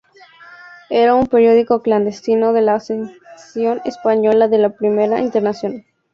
[0.89, 5.85] Era un periódico clandestino de la sección española de la Primera Internacional.